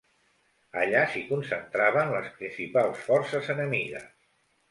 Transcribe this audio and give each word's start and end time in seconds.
Allà 0.83 1.01
s'hi 1.11 1.21
concentraven 1.31 2.09
les 2.15 2.31
principals 2.39 3.05
forces 3.11 3.53
enemigues. 3.57 4.09